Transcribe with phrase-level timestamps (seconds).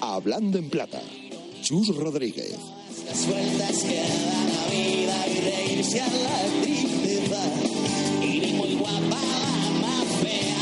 [0.00, 1.00] Hablando en plata,
[1.62, 2.56] Chus Rodríguez.
[3.14, 7.40] sueltas que dan la vida y reírse a la tristeza.
[8.20, 10.56] Y ni muy guapa la más fea.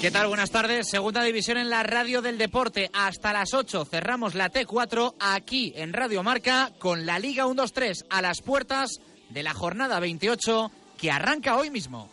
[0.00, 0.28] ¿Qué tal?
[0.28, 0.88] Buenas tardes.
[0.88, 2.90] Segunda división en la radio del deporte.
[2.92, 8.22] Hasta las 8 cerramos la T4 aquí en Radio Marca con la Liga 1-2-3 a
[8.22, 9.00] las puertas
[9.34, 12.08] de la jornada 28 que arranca hoy mismo.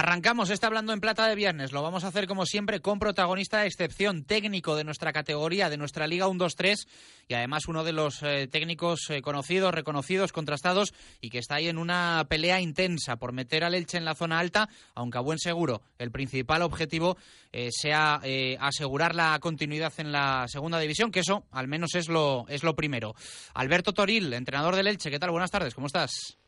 [0.00, 1.72] Arrancamos este hablando en plata de viernes.
[1.72, 5.76] Lo vamos a hacer como siempre con protagonista de excepción técnico de nuestra categoría, de
[5.76, 6.88] nuestra Liga 1-2-3
[7.28, 11.68] y además uno de los eh, técnicos eh, conocidos, reconocidos, contrastados y que está ahí
[11.68, 15.38] en una pelea intensa por meter al Elche en la zona alta, aunque a buen
[15.38, 17.18] seguro el principal objetivo
[17.52, 22.08] eh, sea eh, asegurar la continuidad en la segunda división, que eso al menos es
[22.08, 23.14] lo, es lo primero.
[23.52, 25.30] Alberto Toril, entrenador del Elche, ¿qué tal?
[25.30, 26.39] Buenas tardes, ¿cómo estás?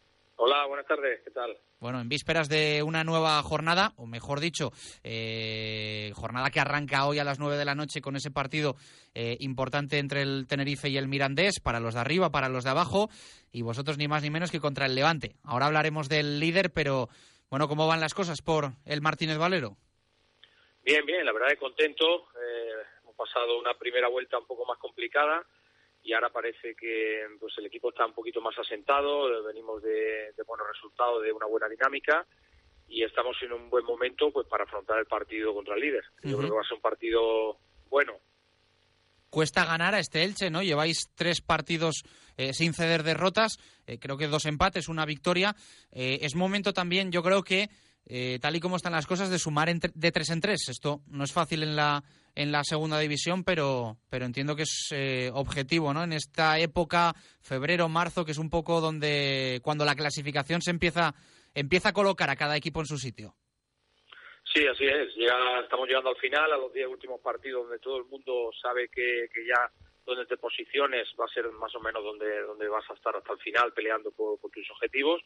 [0.45, 1.57] Hola, buenas tardes, ¿qué tal?
[1.79, 4.73] Bueno, en vísperas de una nueva jornada, o mejor dicho,
[5.05, 8.75] eh, jornada que arranca hoy a las 9 de la noche con ese partido
[9.15, 12.70] eh, importante entre el Tenerife y el Mirandés, para los de arriba, para los de
[12.70, 13.09] abajo,
[13.53, 15.37] y vosotros ni más ni menos que contra el Levante.
[15.45, 17.09] Ahora hablaremos del líder, pero
[17.48, 19.77] bueno, ¿cómo van las cosas por el Martínez Valero?
[20.83, 22.31] Bien, bien, la verdad es contento.
[22.35, 25.47] Eh, hemos pasado una primera vuelta un poco más complicada
[26.03, 30.42] y ahora parece que pues el equipo está un poquito más asentado, venimos de, de
[30.47, 32.27] buenos resultados, de una buena dinámica
[32.89, 36.05] y estamos en un buen momento pues para afrontar el partido contra el líder.
[36.23, 37.58] Yo creo que va a ser un partido
[37.89, 38.14] bueno.
[39.30, 40.62] Cuesta ganar a este Elche, ¿no?
[40.62, 42.03] Lleváis tres partidos
[42.36, 45.57] eh, sin ceder derrotas, eh, creo que dos empates, una victoria.
[45.90, 47.70] Eh, es momento también, yo creo que,
[48.05, 50.69] eh, tal y como están las cosas, de sumar en de tres en tres.
[50.69, 52.05] Esto no es fácil en la,
[52.35, 56.03] en la segunda división, pero, pero entiendo que es eh, objetivo, ¿no?
[56.05, 61.15] En esta época, febrero, marzo, que es un poco donde, cuando la clasificación se empieza,
[61.55, 63.35] empieza a colocar a cada equipo en su sitio.
[64.53, 65.15] Sí, así es.
[65.17, 68.89] Llega- estamos llegando al final, a los 10 últimos partidos donde todo el mundo sabe
[68.89, 69.70] que, que ya
[70.05, 73.33] donde te posiciones va a ser más o menos donde, donde vas a estar hasta
[73.35, 75.23] el final peleando por tus objetivos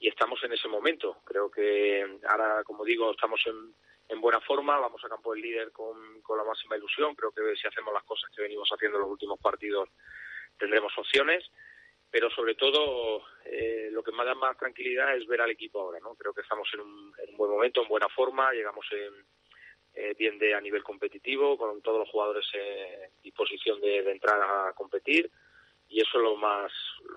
[0.00, 1.18] y estamos en ese momento.
[1.24, 3.74] Creo que ahora, como digo, estamos en,
[4.08, 7.14] en buena forma, vamos a campo del líder con, con la máxima ilusión.
[7.14, 9.88] Creo que si hacemos las cosas que venimos haciendo en los últimos partidos
[10.58, 11.44] tendremos opciones
[12.10, 15.98] pero sobre todo eh, lo que me da más tranquilidad es ver al equipo ahora,
[16.00, 16.14] ¿no?
[16.14, 19.24] Creo que estamos en un, en un buen momento, en buena forma, llegamos en,
[19.94, 24.72] eh, bien de a nivel competitivo, con todos los jugadores en disposición de, entrar a
[24.72, 25.30] competir
[25.90, 26.70] y eso es lo más,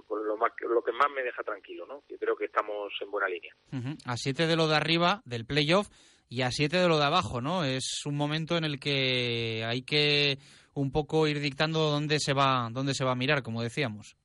[0.10, 2.04] lo, más, lo que más me deja tranquilo, ¿no?
[2.10, 3.54] Yo creo que estamos en buena línea.
[3.72, 3.98] Ujú.
[4.06, 5.88] A siete de lo de arriba, del playoff,
[6.32, 7.66] y a siete de lo de abajo, ¿no?
[7.66, 10.38] Es un momento en el que hay que
[10.74, 14.16] un poco ir dictando dónde se va, dónde se va a mirar, como decíamos.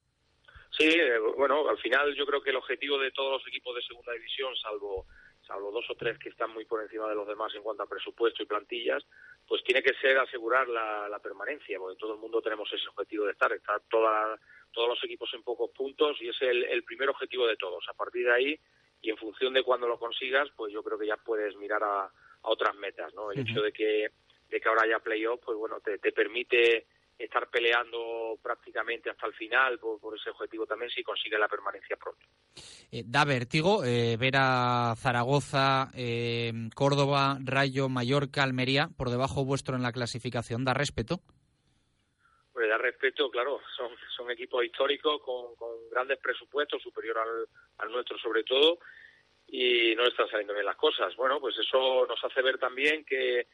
[0.71, 3.83] Sí, eh, bueno, al final yo creo que el objetivo de todos los equipos de
[3.83, 5.07] segunda división, salvo
[5.45, 7.89] salvo dos o tres que están muy por encima de los demás en cuanto a
[7.89, 9.05] presupuesto y plantillas,
[9.47, 13.33] pues tiene que ser asegurar la, permanencia, porque todo el mundo tenemos ese objetivo de
[13.33, 14.39] estar, estar toda,
[14.71, 17.85] todos los equipos en pocos puntos y es el primer objetivo de todos.
[17.89, 18.61] A partir de ahí
[19.07, 22.03] y en función de cuando lo consigas, pues yo creo que ya puedes mirar a,
[22.07, 22.11] a
[22.43, 23.31] otras metas, ¿no?
[23.31, 24.09] El hecho de que
[24.49, 26.87] de que ahora haya playoff, pues bueno, te, te permite
[27.19, 31.97] estar peleando prácticamente hasta el final por, por ese objetivo también si consigue la permanencia
[31.97, 32.27] pronto.
[32.91, 39.77] Eh, da vértigo eh, ver a Zaragoza, eh, Córdoba, Rayo, Mallorca, Almería por debajo vuestro
[39.77, 40.65] en la clasificación.
[40.65, 41.21] ¿Da respeto?
[42.67, 47.17] Pues da respeto, claro, son, son equipos históricos con, con grandes presupuestos, superior
[47.79, 48.81] al, nuestro sobre todo,
[49.47, 51.15] y no le están saliendo bien las cosas.
[51.15, 53.47] Bueno, pues eso nos hace ver también que,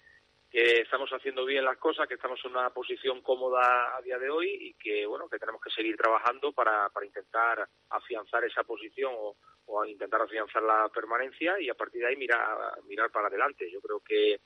[0.50, 4.30] que estamos haciendo bien las cosas, que estamos en una posición cómoda a día de
[4.30, 9.12] hoy y que, bueno, que tenemos que seguir trabajando para, para intentar afianzar esa posición
[9.14, 9.36] o,
[9.66, 13.70] o intentar afianzar la permanencia y a partir de ahí mirar, mirar para adelante.
[13.70, 14.40] Yo creo que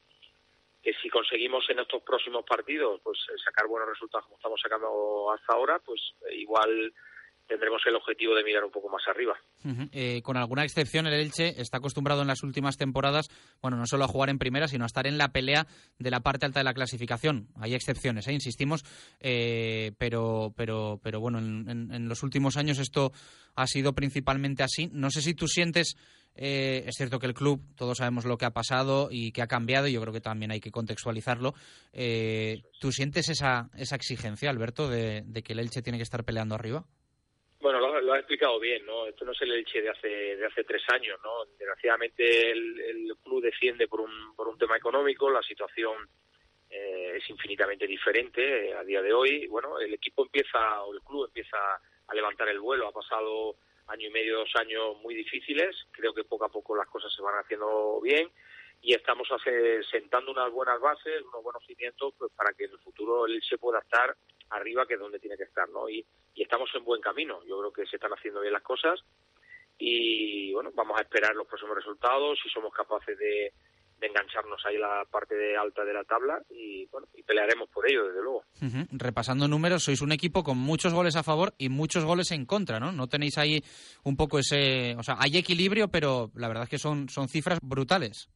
[0.87, 5.33] que si conseguimos en estos próximos partidos pues eh, sacar buenos resultados como estamos sacando
[5.35, 5.99] hasta ahora, pues
[6.31, 6.93] eh, igual
[7.49, 9.37] tendremos el objetivo de mirar un poco más arriba.
[9.93, 13.27] Eh, con alguna excepción, el Elche está acostumbrado en las últimas temporadas,
[13.63, 15.67] bueno, no solo a jugar en primera, sino a estar en la pelea
[15.99, 17.49] de la parte alta de la clasificación.
[17.61, 18.33] Hay excepciones, ¿eh?
[18.33, 18.83] insistimos,
[19.21, 23.13] eh, pero, pero, pero bueno, en, en- en los últimos años esto
[23.55, 24.89] ha sido principalmente así.
[24.93, 25.97] No sé si tú sientes
[26.37, 29.47] Eh, es cierto que el club, todos sabemos lo que ha pasado y que ha
[29.47, 31.55] cambiado, y yo creo que también hay que contextualizarlo.
[31.93, 36.55] Eh, ¿Tú sientes esa, esa exigencia, Alberto, de, que el Elche tiene que estar peleando
[36.55, 36.85] arriba?
[37.61, 39.07] Bueno, lo, ha explicado bien, ¿no?
[39.07, 41.47] Esto no es el Elche de hace, de hace tres años, ¿no?
[41.59, 46.09] Desgraciadamente el, club desciende por un, por un tema económico, la situación
[46.71, 49.47] eh, es infinitamente diferente a día de hoy.
[49.49, 51.57] Bueno, el equipo empieza, o el club empieza
[52.09, 53.57] a levantar el vuelo, ha pasado
[53.89, 55.77] año y medio, dos años muy difíciles.
[55.93, 58.31] Creo que poco a poco las cosas se van haciendo bien
[58.83, 59.29] y estamos
[59.91, 63.59] sentando unas buenas bases, unos buenos cimientos pues, para que en el futuro él se
[63.59, 64.17] pueda estar
[64.51, 65.89] arriba, que es donde tiene que estar, ¿no?
[65.89, 66.05] Y,
[66.35, 67.43] y estamos en buen camino.
[67.47, 69.01] Yo creo que se están haciendo bien las cosas
[69.79, 73.53] y, bueno, vamos a esperar los próximos resultados, si somos capaces de,
[73.99, 77.89] de engancharnos ahí la parte de alta de la tabla y bueno y pelearemos por
[77.91, 78.45] ello desde luego.
[78.93, 82.79] Repasando números sois un equipo con muchos goles a favor y muchos goles en contra
[82.79, 83.63] no no tenéis ahí
[84.05, 87.59] un poco ese o sea hay equilibrio pero la verdad es que son son cifras
[87.63, 88.29] brutales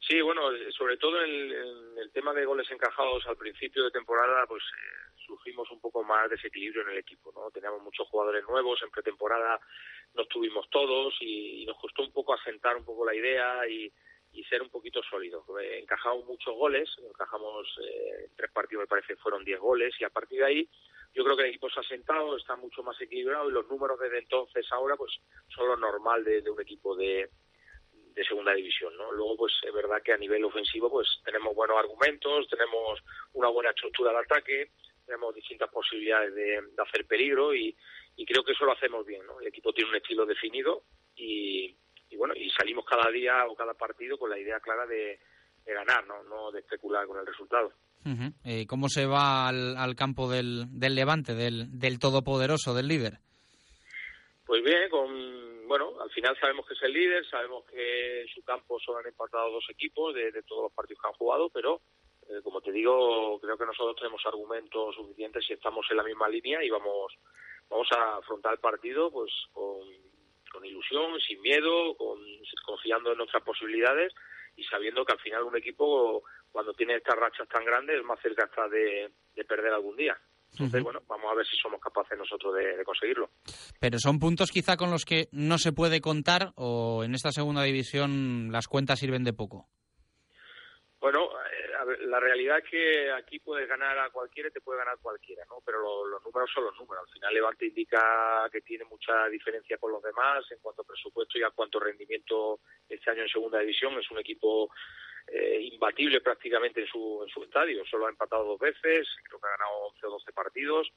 [0.00, 0.42] sí bueno
[0.76, 5.70] sobre todo en el, tema de goles encajados al principio de temporada pues eh, sufrimos
[5.70, 9.60] un poco más desequilibrio en el equipo no teníamos muchos jugadores nuevos en pretemporada
[10.14, 13.92] no estuvimos todos y nos costó un poco asentar un poco la idea y
[14.32, 15.44] y ser un poquito sólido.
[15.60, 20.40] Encajamos muchos goles, encajamos eh, tres partidos, me parece, fueron diez goles, y a partir
[20.40, 20.68] de ahí
[21.12, 23.98] yo creo que el equipo se ha sentado, está mucho más equilibrado y los números
[23.98, 25.12] desde entonces ahora pues
[25.48, 27.28] son lo normal de, un equipo de,
[27.92, 29.10] de segunda división, ¿no?
[29.10, 33.00] Luego, pues es verdad que a nivel ofensivo, pues tenemos buenos argumentos, tenemos
[33.32, 34.70] una buena estructura de ataque,
[35.04, 37.76] tenemos distintas posibilidades de, de hacer peligro y,
[38.14, 39.40] y creo que eso lo hacemos bien, ¿no?
[39.40, 40.84] El equipo tiene un estilo definido
[41.16, 41.76] y,
[42.10, 45.18] y bueno, y salimos cada día o cada partido con la idea clara de,
[45.64, 46.22] ganar, ¿no?
[46.24, 47.72] no de especular con el resultado.
[48.44, 53.18] Eh, ¿Cómo se va al, campo del, del Levante, del, del todopoderoso, del líder?
[54.46, 58.42] Pues bien, con bueno, al final sabemos que es el líder, sabemos que en su
[58.42, 61.80] campo solo han empatado dos equipos de, todos los partidos que han jugado, pero
[62.28, 66.28] eh, como te digo, creo que nosotros tenemos argumentos suficientes y estamos en la misma
[66.28, 67.14] línea y vamos
[67.68, 69.78] vamos a afrontar el partido pues con
[70.50, 72.18] con ilusión, sin miedo, con,
[72.66, 74.12] confiando en nuestras posibilidades
[74.56, 78.20] y sabiendo que al final un equipo cuando tiene estas rachas tan grandes es más
[78.20, 79.10] cerca hasta de,
[79.48, 80.16] perder algún día.
[80.52, 83.30] Entonces, bueno, vamos a ver si somos capaces nosotros de, conseguirlo.
[83.78, 87.62] Pero son puntos quizá con los que no se puede contar o en esta segunda
[87.62, 89.68] división las cuentas sirven de poco.
[91.00, 91.30] Bueno,
[92.00, 95.62] la realidad es que aquí puedes ganar a cualquiera y te puede ganar cualquiera, ¿no?
[95.64, 97.04] Pero los números son los números.
[97.06, 101.38] Al final Levante indica que tiene mucha diferencia con los demás en cuanto a presupuesto
[101.38, 103.98] y a cuanto rendimiento este año en segunda división.
[103.98, 104.70] Es un equipo
[105.26, 107.84] eh, imbatible prácticamente en su, en su estadio.
[107.86, 110.92] Solo ha empatado dos veces, creo que ha ganado 11 o 12 partidos.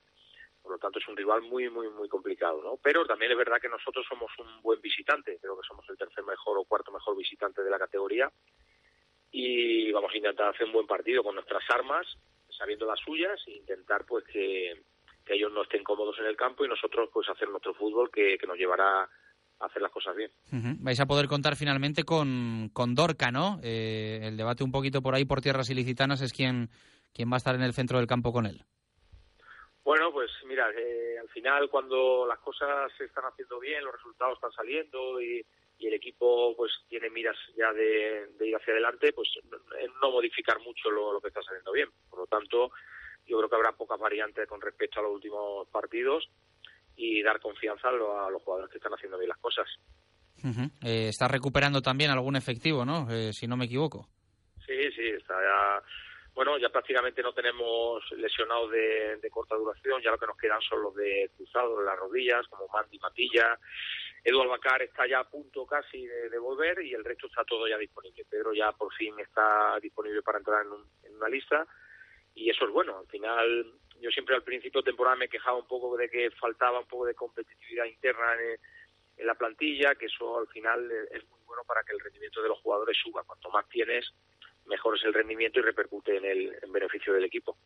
[0.62, 2.78] Por lo tanto, es un rival muy, muy, muy complicado, ¿no?
[2.82, 5.38] Pero también es verdad que nosotros somos un buen visitante.
[5.42, 8.32] Creo que somos el tercer mejor o cuarto mejor visitante de la categoría
[9.36, 12.06] y vamos a intentar hacer un buen partido con nuestras armas,
[12.56, 14.74] sabiendo las suyas e intentar pues que,
[15.26, 18.58] ellos no estén cómodos en el campo y nosotros pues hacer nuestro fútbol que, nos
[18.58, 19.10] llevará a
[19.66, 20.30] hacer las cosas bien.
[20.80, 23.60] Vais a poder contar finalmente con, con Dorca, ¿no?
[23.64, 26.70] Eh, el debate un poquito por ahí por tierras ilicitanas es quién,
[27.12, 28.64] quién va a estar en el centro del campo con él.
[29.84, 34.36] Bueno, pues mira, eh, al final cuando las cosas se están haciendo bien, los resultados
[34.36, 35.44] están saliendo y,
[35.78, 39.30] y el equipo pues tiene miras ya de, ir hacia adelante, pues
[40.02, 41.90] no modificar mucho lo, que está saliendo bien.
[42.10, 42.72] Por lo tanto,
[43.26, 46.30] yo creo que habrá pocas variantes con respecto a los últimos partidos
[46.96, 47.92] y dar confianza a,
[48.30, 49.68] los jugadores que están haciendo bien las cosas.
[50.84, 53.10] Eh, está recuperando también algún efectivo, ¿no?
[53.10, 54.10] Eh, si no me equivoco.
[54.66, 55.84] Sí, sí, está ya.
[56.34, 60.82] Bueno, ya prácticamente no tenemos lesionados de, corta duración, ya lo que nos quedan son
[60.82, 63.60] los de cruzados en las rodillas, como Mandy Matilla,
[64.24, 67.78] Edu Albacar está ya a punto casi de, volver y el resto está todo ya
[67.78, 68.26] disponible.
[68.26, 71.68] Pedro ya por fin está disponible para entrar en, una lista
[72.34, 72.98] y eso es bueno.
[72.98, 76.80] Al final, yo siempre al principio de temporada me quejaba un poco de que faltaba
[76.80, 78.60] un poco de competitividad interna en,
[79.18, 82.50] en la plantilla, que eso al final es muy bueno para que el rendimiento de
[82.50, 83.24] los jugadores suba.
[83.24, 84.14] Cuanto más tienes,
[85.06, 87.58] el rendimiento y repercute en el beneficio del equipo.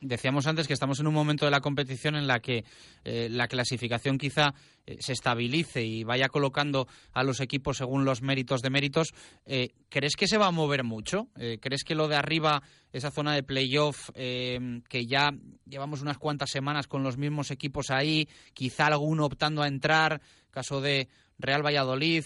[0.00, 2.64] Decíamos antes que estamos en un momento de la competición en la que
[3.04, 4.54] eh, la clasificación quizá
[4.86, 9.12] eh, se estabilice y vaya colocando a los equipos según los méritos de méritos.
[9.44, 11.28] Eh, ¿Crees que se va a mover mucho?
[11.60, 15.30] ¿Crees que lo de arriba, esa zona de playoff, que ya
[15.66, 20.80] llevamos unas cuantas semanas con los mismos equipos ahí, quizá alguno optando a entrar, caso
[20.82, 22.24] de Real Valladolid,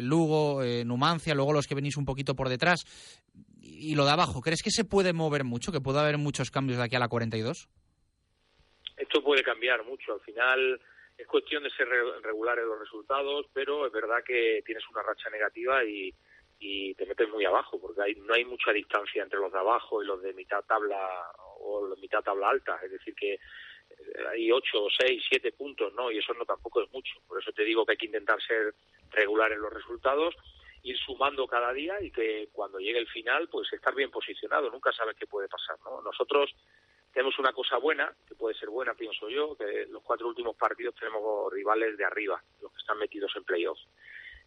[0.00, 2.84] Lugo, Numancia, luego los que venís un poquito por detrás,
[3.72, 6.78] y lo de abajo, ¿crees que se puede mover mucho, que puede haber muchos cambios
[6.78, 7.68] de aquí a la 42?
[8.96, 10.14] Esto puede cambiar mucho.
[10.14, 10.80] Al final,
[11.16, 11.88] es cuestión de ser
[12.22, 16.14] regular en los resultados, pero es verdad que tienes una racha negativa y,
[16.58, 20.02] y te metes muy abajo, porque hay, no hay mucha distancia entre los de abajo
[20.02, 20.98] y los de mitad tabla
[21.60, 23.38] o mitad tabla alta, es decir que eh,
[24.30, 26.10] hay ocho, seis, siete puntos, ¿no?
[26.10, 27.14] Y eso no tampoco es mucho.
[27.26, 28.74] Por eso te digo que hay que intentar ser
[29.10, 30.34] regular en los resultados,
[30.82, 34.70] ir sumando cada día y que cuando llegue el final, pues estar bien posicionado.
[34.70, 36.02] Nunca sabes qué puede pasar, ¿no?
[36.02, 36.54] Nosotros
[37.12, 40.94] tenemos una cosa buena, que puede ser buena, pienso yo, que los cuatro últimos partidos
[40.94, 43.86] tenemos rivales de arriba, los que están metidos en playoffs.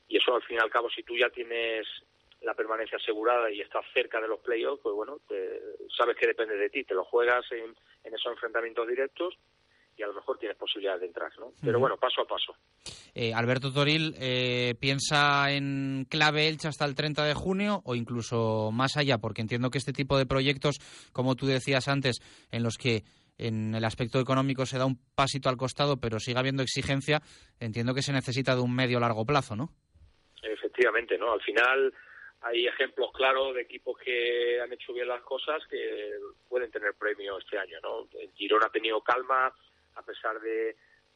[0.08, 1.88] Y eso, al fin y al cabo, si tú ya tienes
[2.42, 5.20] la permanencia asegurada y estás cerca de los playoffs, pues bueno,
[5.96, 9.38] sabes que depende de ti, te lo juegas en, en esos enfrentamientos directos
[9.98, 11.52] y a lo mejor tienes posibilidad de entrar, ¿no?
[11.62, 12.56] Pero bueno, paso a paso.
[13.14, 18.72] Eh, Alberto Toril, eh, ¿piensa en clave Elche hasta el 30 de junio o incluso
[18.74, 19.18] más allá?
[19.18, 20.80] Porque entiendo que este tipo de proyectos,
[21.14, 22.20] como tú decías antes,
[22.52, 23.04] en los que
[23.38, 27.22] en el aspecto económico se da un pasito al costado, pero sigue habiendo exigencia,
[27.60, 29.70] entiendo que se necesita de un medio largo plazo, ¿no?
[30.42, 31.34] Efectivamente, ¿no?
[31.34, 31.94] Al final
[32.42, 36.12] hay ejemplos claros de equipos que han hecho bien las cosas que
[36.48, 38.08] pueden tener premio este año, ¿no?
[38.20, 39.54] El Girón ha tenido calma,
[39.96, 40.76] a pesar de,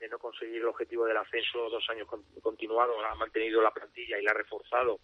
[0.10, 2.08] no conseguir el objetivo del ascenso dos años
[2.42, 5.00] continuados, ha mantenido la plantilla y la ha reforzado,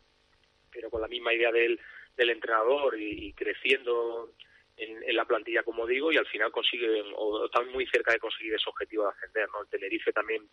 [0.72, 1.80] pero con la misma idea del,
[2.18, 4.32] entrenador y, creciendo
[4.78, 8.54] en, la plantilla, como digo, y al final consiguen, o están muy cerca de conseguir
[8.54, 9.62] ese objetivo de ascender, ¿no?
[9.62, 10.48] El Tenerife también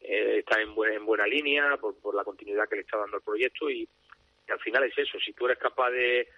[0.00, 3.18] eh, está en buena, en buena línea por, por la continuidad que le está dando
[3.18, 3.88] el proyecto y,
[4.48, 6.28] y al final es eso, si tú eres capaz de,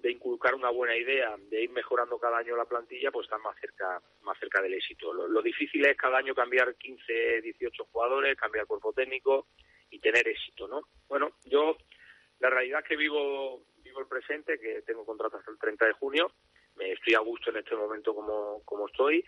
[0.00, 3.58] de inculcar una buena idea, de ir mejorando cada año la plantilla, pues estás más
[3.60, 5.12] cerca, más cerca del éxito.
[5.12, 9.48] Lo, difícil es cada año cambiar 15, 18 jugadores, cambiar cuerpo técnico
[9.90, 10.82] y tener éxito, ¿no?
[11.08, 11.76] Bueno, yo
[12.40, 15.92] la realidad es que vivo, vivo el presente, que tengo contrato hasta el 30 de
[15.92, 16.32] junio,
[16.76, 19.24] me estoy a gusto en este momento como, como estoy,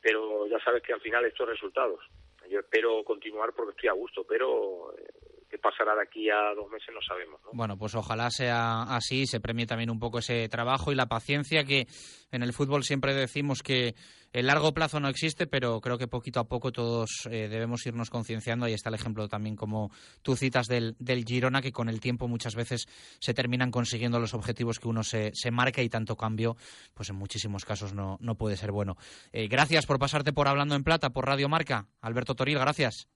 [0.00, 2.00] pero ya sabes que al final estos resultados.
[2.48, 5.04] Yo espero continuar porque estoy a gusto, pero eh,
[5.50, 7.40] qué pasará de aquí a dos meses no sabemos.
[7.52, 11.64] Bueno, pues ojalá sea así, se premie también un poco ese trabajo y la paciencia
[11.64, 11.86] que
[12.30, 13.94] en el fútbol siempre decimos que
[14.32, 18.10] el largo plazo no existe, pero creo que poquito a poco todos eh, debemos irnos
[18.10, 18.66] concienciando.
[18.66, 19.90] Ahí está el ejemplo también, como
[20.22, 22.86] tú citas, del, del, Girona, que con el tiempo muchas veces
[23.18, 26.56] se terminan consiguiendo los objetivos que uno se, marca y tanto cambio,
[26.94, 28.96] pues en muchísimos casos no, no puede ser bueno.
[29.32, 31.88] Eh, gracias por pasarte por Hablando en Plata, por Radio Marca.
[32.00, 33.08] Alberto Toril, gracias.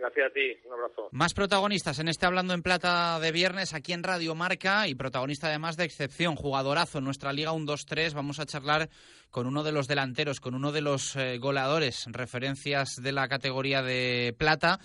[0.00, 1.08] Gracias a ti, un abrazo.
[1.12, 5.48] Más protagonistas en este Hablando en Plata de viernes aquí en Radio Marca y protagonista
[5.48, 8.14] además de excepción, jugadorazo en nuestra Liga 1-2-3.
[8.14, 8.88] Vamos a charlar
[9.28, 13.82] con uno de los delanteros, con uno de los eh, goleadores, referencias de la categoría
[13.82, 14.78] de plata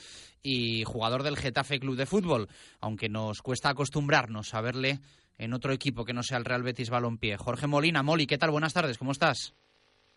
[0.43, 2.49] y jugador del Getafe Club de Fútbol,
[2.81, 4.99] aunque nos cuesta acostumbrarnos a verle
[5.37, 7.37] en otro equipo que no sea el Real Betis Balompié.
[7.37, 8.51] Jorge Molina, Moli, ¿qué tal?
[8.51, 9.55] Buenas tardes, ¿cómo estás?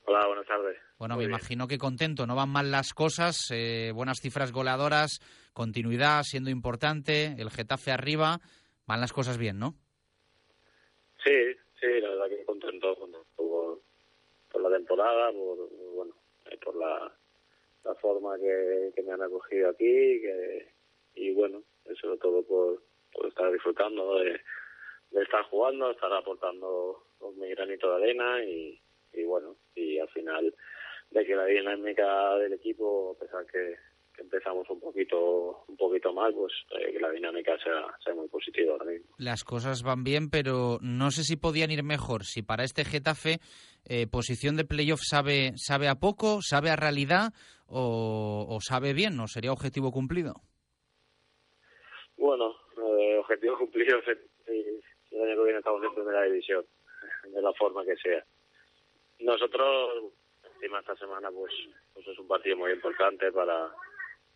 [0.06, 0.87] Hola, buenas tardes.
[0.98, 5.20] Bueno, me imagino que contento, no van mal las cosas, eh, buenas cifras goleadoras,
[5.52, 8.40] continuidad siendo importante, el Getafe arriba,
[8.84, 9.74] van las cosas bien, ¿no?
[11.22, 12.96] Sí, sí, la verdad que contento
[13.36, 13.80] por,
[14.50, 16.14] por la temporada, por, bueno,
[16.50, 17.14] eh, por la,
[17.84, 19.84] la forma que, me han acogido aquí
[20.20, 20.72] que,
[21.14, 21.62] y bueno,
[22.00, 24.40] sobre todo por, por estar disfrutando de,
[25.12, 27.04] de estar jugando, estar aportando
[27.36, 30.52] mi granito de arena y, y bueno, y al final
[31.10, 33.76] de que la dinámica del equipo, a pesar que,
[34.18, 38.72] empezamos un poquito un poquito mal, pues eh, que la dinámica sea, sea muy positiva
[38.72, 39.14] ahora mismo.
[39.16, 42.24] Las cosas van bien, pero no sé si podían ir mejor.
[42.24, 43.38] Si para este Getafe
[43.84, 47.32] eh, posición de playoff sabe sabe a poco, sabe a realidad
[47.68, 49.28] o, sabe bien, ¿no?
[49.28, 50.34] Sería objetivo cumplido.
[52.16, 56.64] Bueno, eh, objetivo cumplido es el año que viene estamos en primera división,
[57.32, 58.24] de la forma que sea.
[59.20, 60.12] Nosotros
[60.58, 61.52] encima esta semana pues
[61.94, 63.72] pues es un partido muy importante para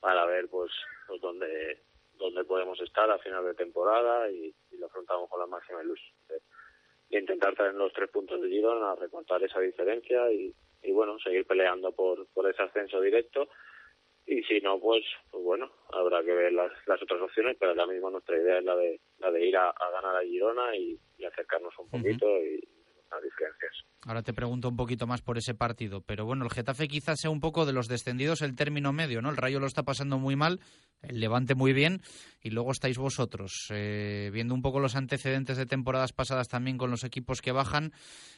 [0.01, 0.71] para ver pues
[1.07, 1.83] pues dónde
[2.15, 7.19] dónde podemos estar a final de temporada y, lo afrontamos con la máxima ilusión de,
[7.19, 10.53] intentar traer los tres puntos de Girona, recortar esa diferencia y,
[10.83, 13.49] y bueno seguir peleando por por ese ascenso directo.
[14.27, 17.87] Y si no pues pues bueno habrá que ver las, las otras opciones pero ahora
[17.87, 21.79] mismo nuestra idea es la de la de ir a, ganar a Girona y, acercarnos
[21.79, 22.61] un poquito y
[23.21, 23.73] diferencias.
[24.05, 27.31] Ahora te pregunto un poquito más por ese partido, pero bueno, el Getafe quizás sea
[27.31, 29.31] un poco de los descendidos el término medio, ¿no?
[29.31, 30.59] El Rayo lo está pasando muy mal,
[31.03, 32.01] el Levante muy bien,
[32.41, 33.69] y luego estáis vosotros.
[33.71, 37.93] Eh, viendo un poco los antecedentes de temporadas pasadas también con los equipos que bajan,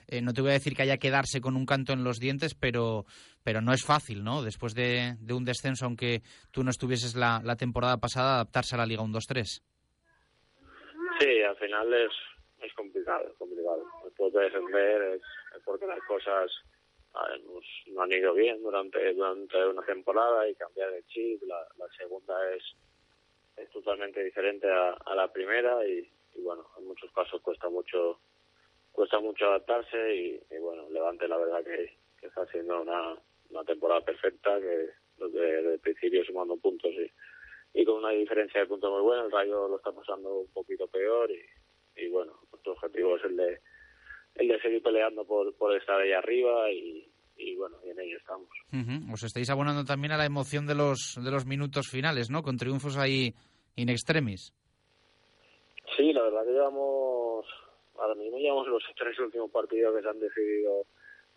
[0.07, 2.19] eh, no te voy a decir que haya que darse con un canto en los
[2.19, 3.07] dientes, pero,
[3.43, 4.43] pero no es fácil, ¿no?
[4.43, 8.87] Después de, un descenso, aunque tú no estuvieses la, la temporada pasada, adaptarse a la
[8.87, 9.63] Liga 1-2-3.
[11.21, 12.13] Sí, al final es,
[12.65, 13.85] es complicado, es complicado.
[14.05, 15.23] Después de defender es,
[15.65, 16.51] porque las cosas
[17.93, 21.43] no han ido bien durante durante una temporada y cambiar el chip.
[21.45, 22.63] La, la segunda es
[23.57, 26.09] es totalmente diferente a, la primera y,
[26.43, 28.19] bueno, en muchos casos cuesta mucho
[28.93, 33.19] cuesta mucho adaptarse y, bueno, Levante la verdad que, está haciendo una,
[33.51, 37.11] una temporada perfecta, que desde, el principio sumando puntos y,
[37.75, 40.87] y con una diferencia de puntos muy buena, el Rayo lo está pasando un poquito
[40.87, 41.41] peor y,
[41.97, 43.61] y bueno, nuestro objetivo es el de
[44.37, 48.17] el de seguir peleando por, por estar ahí arriba y, y bueno, y en ello
[48.17, 48.49] estamos.
[49.13, 52.43] Os estáis abonando también a la emoción de los, de los minutos finales, ¿no?
[52.43, 53.35] Con triunfos ahí
[53.77, 54.53] in extremis.
[55.97, 57.47] Sí, la verdad que llevamos,
[57.97, 60.85] ahora mismo llevamos los tres últimos partidos que se han decidido,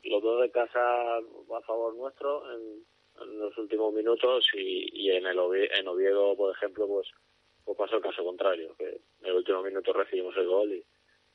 [0.03, 2.85] los dos de casa a favor nuestro en,
[3.39, 5.39] los últimos minutos y, y en el
[5.75, 7.07] en Oviedo, por ejemplo, pues,
[7.67, 10.83] pues pasó el caso contrario, que en el último minuto recibimos el gol y,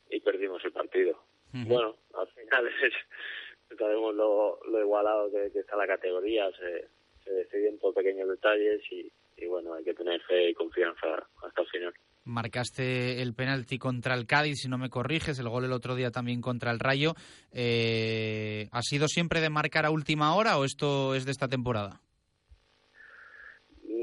[0.09, 1.23] y perdimos el partido.
[1.53, 6.89] Bueno, al final es, sabemos lo, lo igualado que, está la categoría, se,
[7.23, 11.61] se deciden por pequeños detalles y, y bueno, hay que tener fe y confianza hasta
[11.61, 11.95] el final.
[12.25, 16.11] Marcaste el penalti contra el Cádiz, si no me corriges, el gol el otro día
[16.11, 17.13] también contra el Rayo.
[17.53, 22.01] Eh, ¿Ha sido siempre de marcar a última hora o esto es de esta temporada?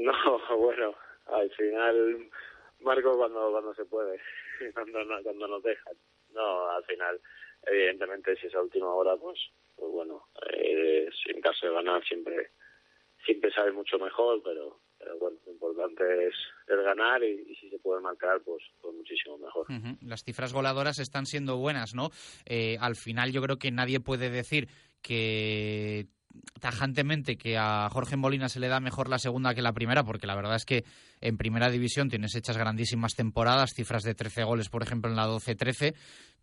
[0.02, 0.94] No, bueno,
[1.32, 2.30] al final
[2.80, 4.20] marco cuando cuando se puede,
[4.74, 5.94] cuando, no, cuando nos dejan.
[6.32, 7.20] No, al final,
[7.66, 9.38] evidentemente, si es a última hora, pues,
[9.76, 12.50] pues bueno, eh, en caso de ganar siempre
[13.24, 14.80] siempre sabe mucho mejor, pero
[15.18, 16.34] bueno, lo importante es,
[16.68, 19.66] el ganar y, si se puede marcar, pues, pues muchísimo mejor.
[20.02, 22.10] Las cifras goladoras están siendo buenas, ¿no?
[22.46, 24.68] Eh, al final yo creo que nadie puede decir
[25.02, 26.06] que
[26.60, 30.26] tajantemente que a Jorge Molina se le da mejor la segunda que la primera, porque
[30.26, 30.84] la verdad es que
[31.20, 35.26] en primera división tienes hechas grandísimas temporadas, cifras de 13 goles, por ejemplo, en la
[35.26, 35.94] 12-13,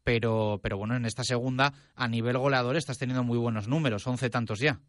[0.03, 4.29] pero, pero bueno, en esta segunda, a nivel goleador, estás teniendo muy buenos números, 11
[4.29, 4.79] tantos ya.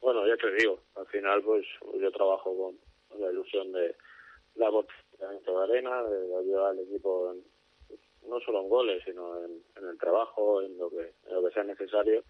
[0.00, 1.64] Bueno, ya te digo, al final pues
[2.00, 3.94] yo trabajo con la ilusión de
[4.56, 7.36] la de arena, de ayudar al equipo
[8.26, 11.64] no solo en goles, sino en, el trabajo, en lo que en lo que sea
[11.64, 12.24] necesario.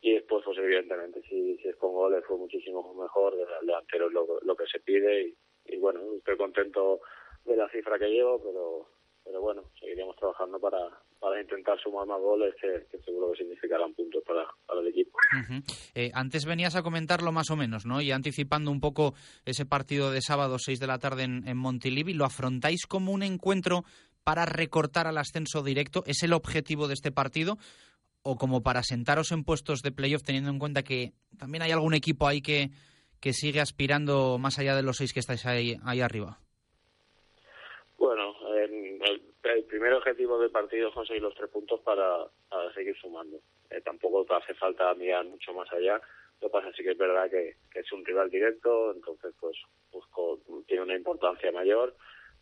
[0.00, 4.10] Y después, pues evidentemente, si, si es con goles fue muchísimo mejor, desde el delantero
[4.10, 7.00] lo, lo que se pide y, y bueno, estoy contento
[7.44, 8.88] de la cifra que llevo, pero
[9.24, 10.78] pero bueno, seguiremos trabajando para,
[11.18, 14.46] para intentar sumar más goles que, seguro que significarán puntos para,
[14.80, 15.18] el equipo.
[15.94, 18.02] Eh, antes venías a comentarlo más o menos, ¿no?
[18.02, 19.14] Y anticipando un poco
[19.46, 23.22] ese partido de sábado 6 de la tarde en, en Montilivi, ¿lo afrontáis como un
[23.22, 23.84] encuentro
[24.24, 26.02] para recortar al ascenso directo?
[26.06, 27.56] ¿Es el objetivo de este partido?
[28.22, 31.94] ¿O como para sentaros en puestos de playoff teniendo en cuenta que también hay algún
[31.94, 32.70] equipo ahí que,
[33.20, 36.38] que sigue aspirando más allá de los seis que estáis ahí, ahí arriba?
[37.96, 42.26] Bueno, el, primer objetivo del partido es conseguir los tres puntos para,
[42.74, 43.38] seguir sumando.
[43.70, 46.00] Eh, tampoco hace falta mirar mucho más allá.
[46.42, 49.56] Lo que pasa sí que es verdad que, es un rival directo, entonces pues
[50.66, 51.96] tiene una importancia mayor.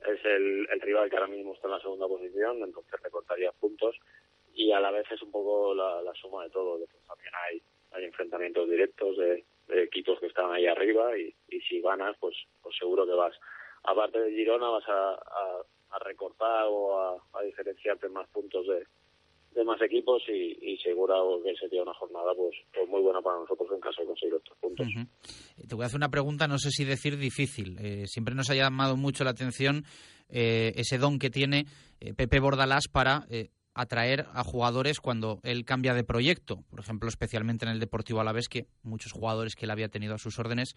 [0.07, 3.97] Es el, rival que ahora mismo está en la segunda posición, entonces recortaría puntos
[4.55, 6.79] y a la vez es un poco la, suma de todo.
[7.07, 7.63] también hay,
[7.93, 12.77] hay enfrentamientos directos de, equipos que están ahí arriba y, y si ganas, pues, pues
[12.77, 13.35] seguro que vas
[13.85, 15.13] aparte de Girona vas a,
[15.91, 18.87] a, recortar o a, diferenciarte más puntos de,
[19.55, 23.39] de más equipos y, y seguro que sería una jornada pues, pues, muy buena para
[23.41, 24.87] nosotros en caso de conseguir otros puntos.
[25.69, 27.77] Te voy a hacer una pregunta, no sé si decir difícil.
[27.81, 29.85] Eh, siempre nos ha llamado mucho la atención
[30.29, 31.67] eh, ese don que tiene
[32.01, 33.27] eh, Pepe Bordalás para
[33.75, 36.63] atraer a jugadores cuando él cambia de proyecto.
[36.71, 40.19] Por ejemplo, especialmente en el Deportivo Alavés, que muchos jugadores que él había tenido a
[40.19, 40.75] sus órdenes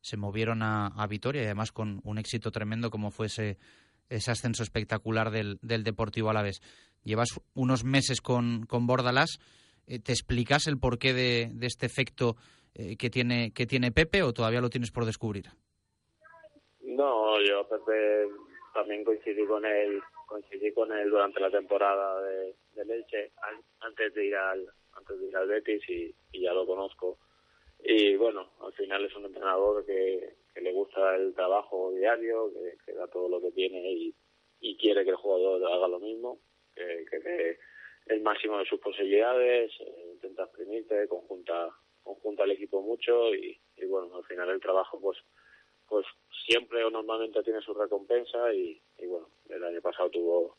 [0.00, 3.58] se movieron a, Vitoria y además con un éxito tremendo como fue ese,
[4.10, 6.60] ascenso espectacular del, del Deportivo Alavés.
[7.04, 9.38] Llevas unos meses con, con Bordalás.
[9.86, 12.36] Eh, ¿Te explicas el porqué de, de este efecto
[12.74, 15.46] eh, que, tiene, que tiene Pepe o todavía lo tienes por descubrir?
[16.82, 18.28] No, yo Pepe
[18.74, 23.32] también coincidí con él coincidí con él durante la temporada de, de Leche
[23.80, 27.18] antes de ir al antes de ir al Betis y ya lo conozco
[27.80, 32.52] y bueno, al final es un entrenador que, le gusta el trabajo diario,
[32.84, 34.14] que, da todo lo que tiene y,
[34.76, 36.38] quiere que el jugador haga lo mismo,
[36.74, 37.58] que, que dé
[38.08, 41.68] el máximo de sus posibilidades, eh, intenta exprimirte, conjunta,
[42.02, 45.18] conjunta al equipo mucho y, bueno, al final el trabajo pues
[45.88, 46.04] pues
[46.46, 50.56] siempre o normalmente tiene su recompensa y, bueno, el año pasado tuvo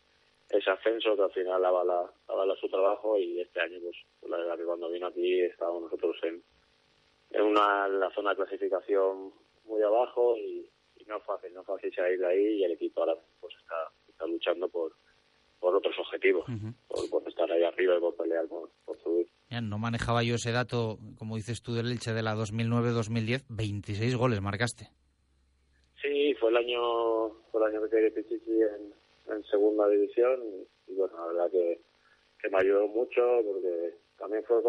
[0.49, 3.95] ese ascenso que al final avala, avala su trabajo y este año pues
[4.27, 6.41] la verdad que cuando vino aquí estábamos nosotros en,
[7.29, 9.31] en una la zona de clasificación
[9.69, 10.69] muy abajo y,
[11.07, 13.91] no es fácil, no es fácil salir de ahí y el equipo ahora pues está,
[14.07, 14.93] está luchando por,
[15.59, 16.45] por otros objetivos,
[16.87, 18.69] por, estar ahí arriba y por pelear por,
[19.01, 19.27] subir.
[19.63, 23.45] no manejaba yo ese dato, como dices tú, del Elche de la 2009-2010.
[23.49, 24.89] 26 goles marcaste.
[25.99, 28.93] Sí, fue el año, fue el año que quedé Pichichi en,
[29.33, 30.39] en segunda división
[30.87, 31.81] y, bueno, la verdad que,
[32.39, 34.61] que me ayudó mucho porque también fue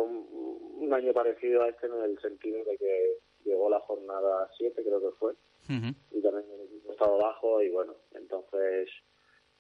[0.81, 5.01] un año parecido a este en el sentido de que llegó la jornada 7, creo
[5.01, 5.35] que fue,
[5.69, 8.91] y también el equipo estaba bajo y bueno, entonces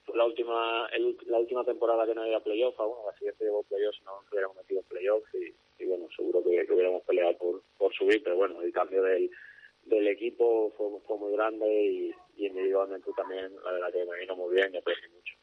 [0.04, 0.88] fue la última
[1.26, 4.82] la última temporada que no había playoff aún, la siguiente llevó playoffs no hubiéramos metido
[4.82, 9.02] playoffs y, y bueno, seguro que, hubiéramos peleado por, por subir, pero bueno, el cambio
[9.02, 9.30] del,
[9.84, 14.34] del equipo fue, fue muy grande y, y individualmente también la verdad que me vino
[14.34, 15.39] muy bien y aprendí mucho.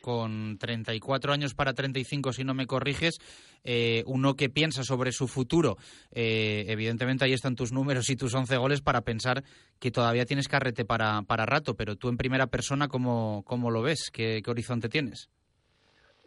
[0.00, 3.18] Con 34 años para 35, si no me corriges,
[3.64, 5.76] eh, uno que piensa sobre su futuro,
[6.12, 9.42] eh, evidentemente ahí están tus números y tus 11 goles para pensar
[9.80, 13.82] que todavía tienes carrete para, para rato, pero tú en primera persona, ¿cómo, cómo lo
[13.82, 14.10] ves?
[14.12, 15.28] ¿Qué, horizonte tienes?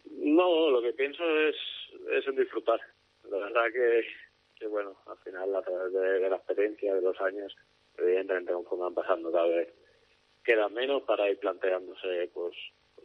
[0.06, 1.56] No, lo que pienso es,
[2.12, 2.80] es en disfrutar.
[3.30, 7.56] La verdad que, bueno, al final a través de, la experiencia de los años,
[7.98, 9.70] evidentemente conforme van pasando cada vez
[10.44, 12.54] queda menos para ir planteándose pues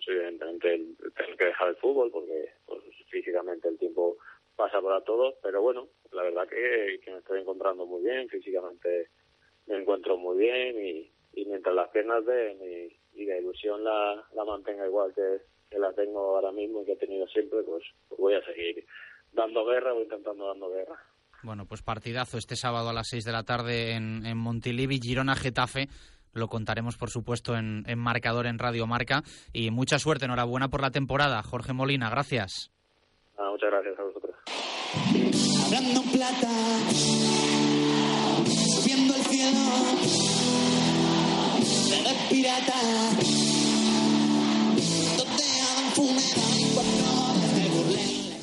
[0.09, 0.69] evidentemente
[1.17, 4.17] tener que dejar el fútbol porque pues, físicamente el tiempo
[4.57, 9.09] pasa para todos, pero bueno, la verdad que, me estoy encontrando muy bien, físicamente
[9.67, 11.13] me encuentro muy bien y,
[11.47, 16.83] mientras las piernas den y, la ilusión la, mantenga igual que, la tengo ahora mismo
[16.83, 18.85] y que he tenido siempre, pues, pues voy a seguir
[19.33, 20.99] dando guerra o intentando dando guerra.
[21.43, 25.89] Bueno, pues partidazo este sábado a las 6 de la tarde en, en Montilivi, Girona-Getafe
[26.33, 29.23] lo contaremos, por supuesto, en, marcador en Radio Marca.
[29.53, 31.43] Y mucha suerte, enhorabuena por la temporada.
[31.43, 32.71] Jorge Molina, gracias.
[33.39, 34.35] Ah, muchas gracias a vosotros.
[35.65, 36.51] Hablando plata,
[38.47, 39.59] subiendo cielo,
[42.31, 43.48] pirata,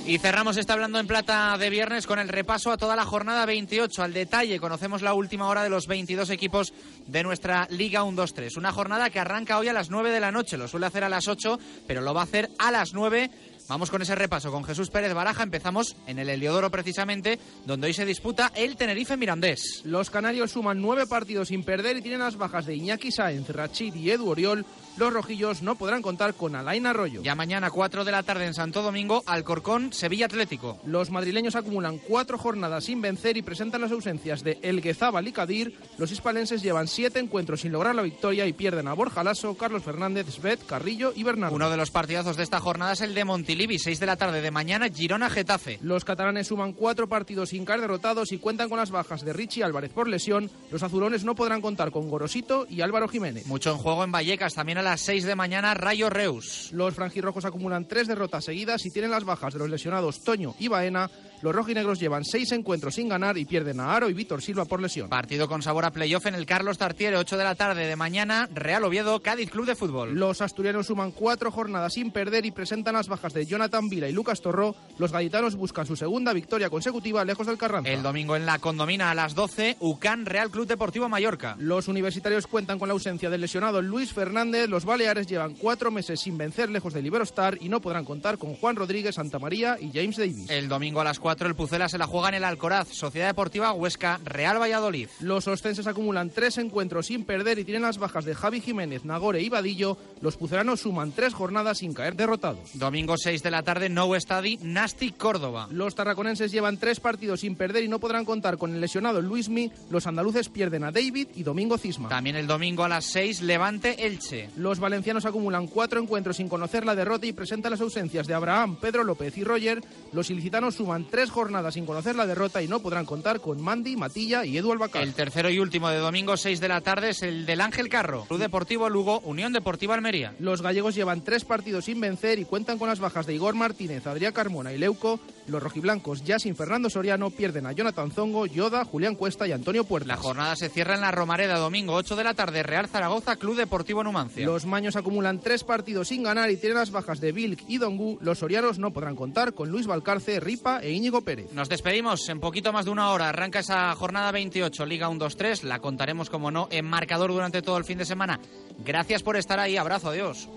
[0.07, 3.45] y cerramos este Hablando en Plata de viernes con el repaso a toda la jornada
[3.45, 4.03] 28.
[4.03, 6.73] Al detalle, conocemos la última hora de los 22 equipos
[7.07, 8.57] de nuestra Liga 1-2-3.
[8.57, 10.57] Una jornada que arranca hoy a las 9 de la noche.
[10.57, 13.31] Lo suele hacer a las 8, pero lo va a hacer a las 9
[13.67, 15.41] Vamos con ese repaso con Jesús Pérez Baraja.
[15.41, 19.81] Empezamos en el Heliodoro precisamente, donde hoy se disputa el Tenerife Mirandés.
[19.85, 23.95] Los canarios suman nueve partidos sin perder y tienen las bajas de Iñaki Sáenz, Rachid
[23.95, 24.63] y Edu Oriol.
[24.97, 27.21] Los rojillos no podrán contar con Alain Arroyo.
[27.21, 30.79] Ya mañana, 4 de la tarde en Santo Domingo, Alcorcón, Sevilla Atlético.
[30.86, 35.34] Los madrileños acumulan cuatro jornadas sin vencer y presentan las ausencias de El Guezábal y
[35.34, 35.77] Cadir.
[35.97, 39.84] Los hispalenses llevan siete encuentros sin lograr la victoria y pierden a Borja Lasso, Carlos
[39.84, 41.55] Fernández, Svet, Carrillo y Bernardo.
[41.55, 44.41] Uno de los partidazos de esta jornada es el de Montilivi, 6 de la tarde
[44.41, 45.79] de mañana, Girona-Getafe.
[45.81, 49.65] Los catalanes suman cuatro partidos sin caer derrotados y cuentan con las bajas de Richie
[49.65, 50.49] Álvarez por lesión.
[50.71, 53.45] Los azulones no podrán contar con Gorosito y Álvaro Jiménez.
[53.47, 56.69] Mucho en juego en Vallecas, también las 6 de mañana, Rayo Reus.
[56.71, 60.67] Los franjirrojos acumulan tres derrotas seguidas y tienen las bajas de los lesionados Toño y
[60.67, 61.09] Baena
[61.45, 64.81] los rojinegros llevan seis encuentros sin ganar y pierden a Aro y Víctor Silva por
[64.81, 65.10] lesión.
[65.10, 68.49] Partido con sabor a playoff en el Carlos Tartiere, 8 de la tarde de mañana,
[68.51, 70.15] Real Oviedo, Cádiz Club de Fútbol.
[70.15, 74.12] Los asturianos suman cuatro jornadas sin perder y presentan las bajas de Jonathan Vila y
[74.12, 74.75] Lucas Torró.
[74.97, 77.91] Los gaditanos buscan su segunda victoria consecutiva lejos del Carranza.
[77.91, 81.55] El domingo en la Condomina a las 12, UCAN Real Club Deportivo Mallorca.
[81.60, 84.67] Los universitarios cuentan con la ausencia del lesionado Luis Fernández.
[84.67, 88.55] Los baleares llevan cuatro meses sin vencer lejos del Iberostar y no podrán contar con
[88.55, 90.49] Juan Rodríguez, Santa María y James Davis.
[90.49, 93.73] El domingo a las 4, el Pucela se la juega en el Alcoraz, Sociedad Deportiva
[93.73, 95.09] Huesca, Real Valladolid.
[95.19, 99.41] Los ostenses acumulan tres encuentros sin perder y tienen las bajas de Javi Jiménez, Nagore
[99.41, 99.97] y Vadillo.
[100.21, 102.69] Los puceranos suman tres jornadas sin caer derrotados.
[102.75, 105.67] Domingo 6 de la tarde, No Estadi, Nasti, Córdoba.
[105.71, 109.71] Los tarraconenses llevan tres partidos sin perder y no podrán contar con el lesionado Luismi.
[109.89, 112.09] Los andaluces pierden a David y Domingo Cisma.
[112.09, 114.49] También el domingo a las 6, Levante, Elche.
[114.57, 118.77] Los valencianos acumulan cuatro encuentros sin conocer la derrota y presentan las ausencias de Abraham,
[118.79, 119.83] Pedro López y Roger.
[120.13, 123.95] Los ilicitanos suman tres jornadas sin conocer la derrota y no podrán contar con Mandy,
[123.95, 125.04] Matilla y Edu Albacar.
[125.04, 128.25] El tercero y último de domingo 6 de la tarde es el del Ángel Carro,
[128.25, 130.34] Club Deportivo Lugo, Unión Deportiva Almería.
[130.39, 134.06] Los gallegos llevan tres partidos sin vencer y cuentan con las bajas de Igor Martínez,
[134.06, 135.19] Adrián Carmona y Leuco.
[135.47, 139.84] Los rojiblancos, ya sin Fernando Soriano, pierden a Jonathan Zongo, Yoda, Julián Cuesta y Antonio
[139.84, 140.08] Puertas.
[140.08, 143.56] La jornada se cierra en la Romareda, domingo 8 de la tarde, Real Zaragoza, Club
[143.56, 144.45] Deportivo Numancia.
[144.45, 148.17] Los maños acumulan tres partidos sin ganar y tienen las bajas de Vilk y Dongu.
[148.21, 151.53] Los sorianos no podrán contar con Luis Valcarce, Ripa e Íñigo Pérez.
[151.53, 153.29] Nos despedimos en poquito más de una hora.
[153.29, 155.61] Arranca esa jornada 28, Liga 1-2-3.
[155.61, 158.39] La contaremos, como no, en marcador durante todo el fin de semana.
[158.83, 159.77] Gracias por estar ahí.
[159.77, 160.49] Abrazo, adiós.